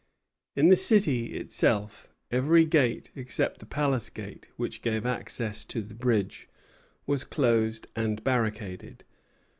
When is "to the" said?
5.65-5.93